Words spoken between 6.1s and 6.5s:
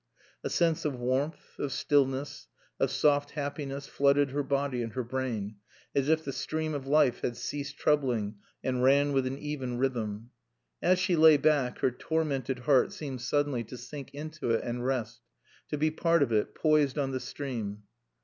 the